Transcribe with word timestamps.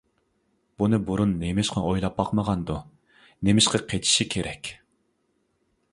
بۇنى 0.83 0.99
بۇرۇن 1.09 1.35
نېمىشقا 1.43 1.83
ئويلاپ 1.91 2.17
باقمىغاندۇ؟ 2.21 2.79
نېمىشقا 3.49 3.83
قېچىشى 3.93 4.31
كېرەك. 4.37 4.73